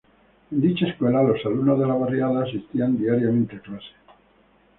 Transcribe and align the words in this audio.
En 0.49 0.59
dicha 0.59 0.87
escuela 0.87 1.21
los 1.21 1.45
alumnos 1.45 1.77
de 1.79 1.85
la 1.85 1.93
barriada 1.93 2.41
asistían 2.41 2.97
diariamente 2.97 3.57
a 3.57 3.61
clase. 3.61 3.91